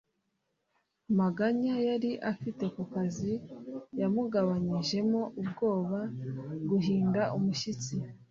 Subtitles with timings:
[1.11, 3.31] Amaganya yari afite ku kazi
[3.99, 5.99] yamugabanyijemo ubwoba
[6.35, 7.93] / guhinda umushyitsi